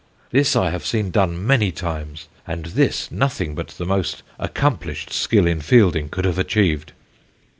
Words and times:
This 0.31 0.55
I 0.55 0.71
have 0.71 0.83
seen 0.83 1.11
done 1.11 1.45
many 1.45 1.71
times, 1.71 2.27
and 2.47 2.65
this 2.65 3.11
nothing 3.11 3.53
but 3.53 3.67
the 3.67 3.85
most 3.85 4.23
accomplished 4.39 5.13
skill 5.13 5.45
in 5.45 5.61
fielding 5.61 6.09
could 6.09 6.25
have 6.25 6.39
achieved.... 6.39 6.93